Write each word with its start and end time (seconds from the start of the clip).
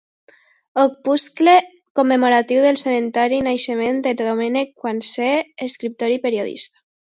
Opuscle 0.83 1.53
commemoratiu 1.99 2.59
del 2.65 2.79
centenari 2.85 3.37
del 3.41 3.47
naixement 3.49 4.01
de 4.09 4.15
Domènec 4.25 4.75
Guansé, 4.81 5.31
escriptor 5.69 6.19
i 6.19 6.21
periodista. 6.29 6.87